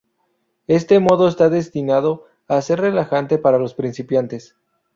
Este 0.65 0.99
modo 0.99 1.27
está 1.27 1.49
destinado 1.51 2.25
a 2.47 2.59
ser 2.63 2.79
relajante 2.81 3.37
para 3.37 3.59
los 3.59 3.75
principiantes. 3.75 4.55